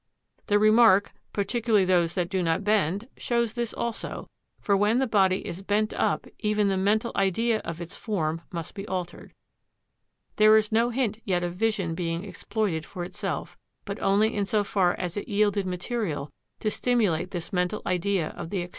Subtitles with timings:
[0.47, 5.45] The remark "particularly those that do not bend" shows this also, for when the body
[5.45, 9.31] is bent up even the mental idea of its form must be altered.
[10.37, 14.63] There is no hint yet of vision being exploited for itself, but only in so
[14.63, 16.31] far as it yielded material
[16.61, 18.69] to stimulate this mental idea of the exterior world.